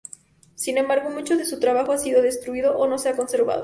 [0.55, 3.59] Sin embargo, mucho de su trabajo ha sido destruido o no se ha conservado.